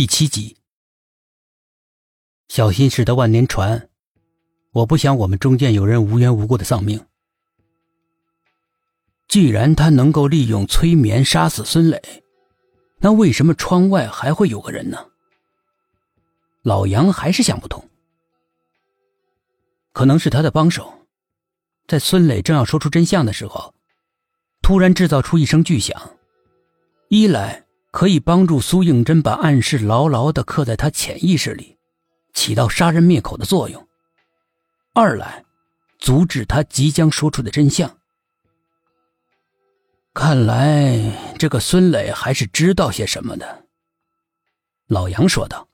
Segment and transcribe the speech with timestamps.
[0.00, 0.56] 第七集。
[2.48, 3.90] 小心驶得万年船，
[4.72, 7.06] 我不想我们中间有人无缘无故的丧命。
[9.28, 12.00] 既然他能够利用催眠杀死孙磊，
[13.00, 15.06] 那为什么窗外还会有个人呢？
[16.62, 17.86] 老杨还是想不通。
[19.92, 20.90] 可能是他的帮手，
[21.86, 23.74] 在孙磊正要说出真相的时候，
[24.62, 26.16] 突然制造出一声巨响，
[27.10, 31.76] 一来可以帮助苏应真把暗示牢牢的刻在他潜意识里，
[32.32, 33.82] 起到杀人灭口的作用；
[34.94, 35.44] 二来
[35.98, 37.98] 阻止他即将说出的真相。
[40.12, 40.98] 看来
[41.38, 43.66] 这个孙磊还是知道些什么的。
[44.86, 45.68] 老杨说道：“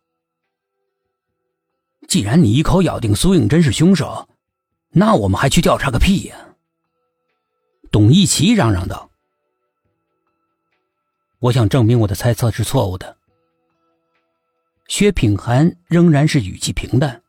[2.06, 4.28] 既然你一口咬定苏应真是凶手，
[4.90, 6.36] 那我们还去调查个屁呀！”
[7.90, 9.10] 董一奇嚷嚷道
[11.46, 13.16] ：“我想证明我的猜测是错误的。”
[14.88, 17.22] 薛品涵仍然是语气平淡。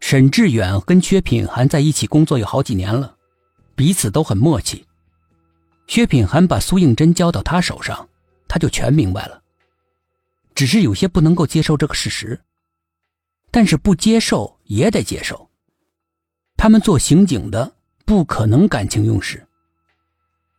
[0.00, 3.16] 沈志远跟薛品涵在一起工作有好几年了。
[3.74, 4.84] 彼此都很默契。
[5.86, 8.08] 薛品涵把苏应真交到他手上，
[8.48, 9.42] 他就全明白了。
[10.54, 12.40] 只是有些不能够接受这个事实，
[13.50, 15.48] 但是不接受也得接受。
[16.56, 17.72] 他们做刑警的
[18.04, 19.46] 不可能感情用事。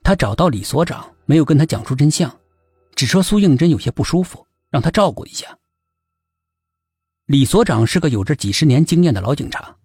[0.01, 2.39] 他找到李所长，没有跟他讲出真相，
[2.95, 5.57] 只说苏应真有些不舒服，让他照顾一下。
[7.25, 9.77] 李所长是个有着几十年经验的老警察。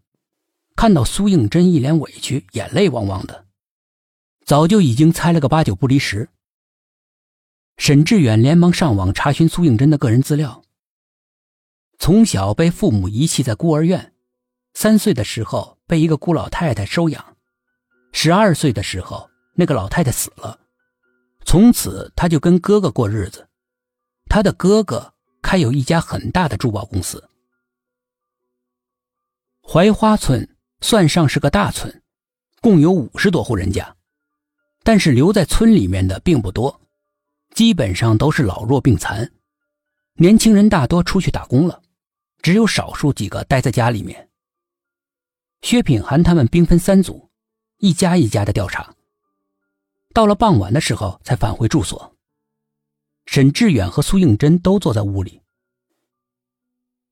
[0.77, 3.47] 看到苏应真一脸委屈，眼泪汪汪的，
[4.45, 6.29] 早就已经猜了个八九不离十。
[7.77, 10.65] 沈志远连忙上网查询苏应真的个人资料。
[11.99, 14.15] 从小被父母遗弃在孤儿院，
[14.75, 17.37] 三岁的时候被一个孤老太太收养，
[18.11, 20.59] 十二岁的时候那个老太太死了，
[21.45, 23.49] 从此他就跟哥哥过日子。
[24.29, 27.29] 他的哥哥开有一家很大的珠宝公司，
[29.63, 30.49] 槐花村。
[30.81, 32.03] 算上是个大村，
[32.61, 33.97] 共有五十多户人家，
[34.83, 36.79] 但是留在村里面的并不多，
[37.55, 39.33] 基本上都是老弱病残，
[40.17, 41.81] 年轻人大多出去打工了，
[42.43, 44.29] 只有少数几个待在家里面。
[45.63, 47.31] 薛品涵他们兵分三组，
[47.79, 48.94] 一家一家的调查，
[50.15, 52.17] 到了傍晚的时候才返回住所。
[53.27, 55.43] 沈志远和苏应真都坐在屋里，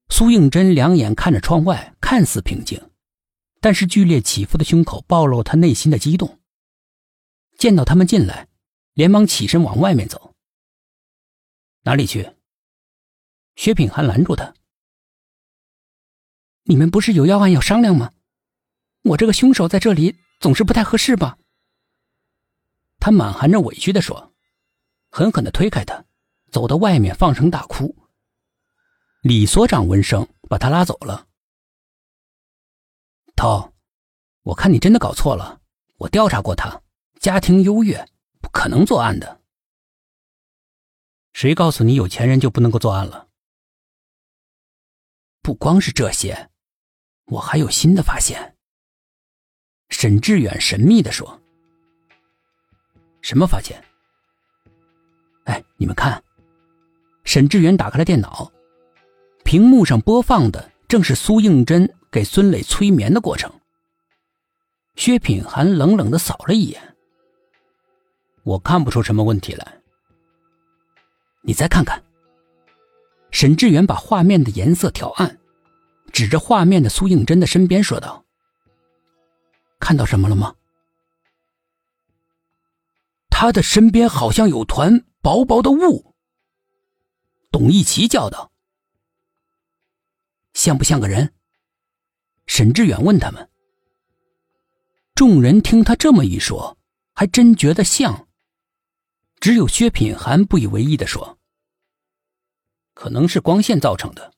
[0.08, 2.80] 苏应真两眼看着窗外，看似平静。
[3.60, 6.40] 但是剧烈起伏的胸口暴露他内心的激动。
[7.58, 8.48] 见到他们进来，
[8.94, 10.34] 连忙起身往外面走。
[11.82, 12.34] 哪里去？
[13.56, 14.54] 薛品涵拦住他
[16.64, 18.12] ：“你们不是有要案要商量吗？
[19.02, 21.38] 我这个凶手在这里总是不太合适吧？”
[23.04, 24.32] 他满含着委屈的说，
[25.10, 26.04] 狠狠的推开他，
[26.52, 27.92] 走到外面放声大哭。
[29.22, 31.26] 李所长闻声把他拉走了。
[33.34, 33.72] 涛，
[34.42, 35.60] 我看你真的搞错了。
[35.96, 36.80] 我调查过他，
[37.18, 38.08] 家庭优越，
[38.40, 39.40] 不可能作案的。
[41.32, 43.30] 谁告诉你有钱人就不能够作案了？
[45.40, 46.50] 不光是这些，
[47.24, 48.56] 我还有新的发现。
[49.88, 51.41] 沈志远神秘的说
[53.22, 53.82] ：“什么发现？”
[55.44, 56.22] 哎，你们看，
[57.24, 58.52] 沈志远打开了电脑，
[59.42, 61.88] 屏幕上播放的正是苏应真。
[62.12, 63.50] 给孙磊催眠的过程，
[64.96, 66.94] 薛品涵冷冷的扫了一眼。
[68.42, 69.80] 我看不出什么问题来。
[71.40, 72.04] 你再看看。
[73.30, 75.38] 沈志远把画面的颜色调暗，
[76.12, 78.22] 指着画面的苏应真的身边说道
[79.80, 80.54] ：“看到什么了吗？
[83.32, 86.14] 他的身边好像有团薄薄的雾。”
[87.50, 88.52] 董一奇叫道
[90.54, 91.32] ：“像不像个人？”
[92.46, 93.48] 沈志远问他们，
[95.14, 96.76] 众人听他这么一说，
[97.14, 98.28] 还真觉得像。
[99.40, 101.38] 只有薛品涵不以为意的说
[102.94, 104.32] ：“可能是光线造成的。”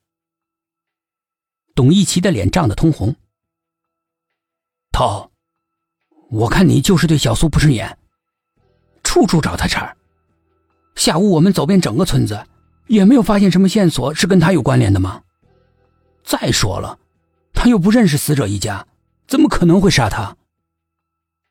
[1.74, 3.14] 董一奇的脸涨得通红。
[4.92, 5.30] 涛，
[6.30, 7.98] 我看你就是对小苏不顺眼，
[9.14, 9.94] 处处找他茬。
[10.96, 12.44] 下午我们走遍整个村子，
[12.88, 15.22] 也没有发现什么线索是跟他有关联的吗？
[16.24, 16.98] 再说了。
[17.52, 18.84] 他又不认识死者一家，
[19.28, 20.36] 怎么可能会杀他？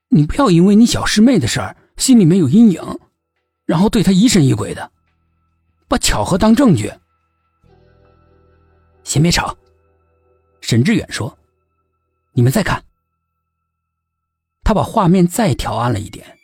[0.10, 3.00] 你不要因为你小师妹的事儿心里面有阴影，
[3.66, 4.92] 然后对他疑神疑鬼的，
[5.88, 6.92] 把巧合当证据。
[9.06, 9.56] 先别吵，
[10.60, 11.38] 沈志远说
[12.36, 12.84] ：“你们再看。”
[14.66, 16.38] 他把画面再调暗了一点，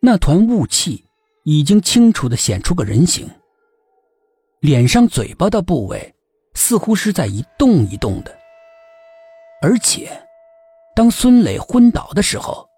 [0.00, 1.04] 那团雾气
[1.44, 3.28] 已经清楚的显出个人形。
[4.60, 6.14] 脸上、嘴巴的部位
[6.54, 8.38] 似乎是在一动一动的，
[9.62, 10.10] 而且，
[10.94, 12.68] 当孙磊昏倒的时候，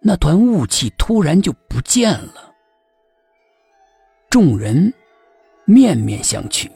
[0.00, 2.52] 那团雾气突然就不见了。
[4.28, 4.92] 众人
[5.64, 6.68] 面面相觑。